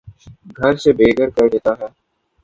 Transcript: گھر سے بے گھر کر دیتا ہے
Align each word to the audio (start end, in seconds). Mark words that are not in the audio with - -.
گھر 0.59 0.73
سے 0.83 0.91
بے 0.97 1.07
گھر 1.17 1.29
کر 1.35 1.45
دیتا 1.53 1.71
ہے 1.79 1.87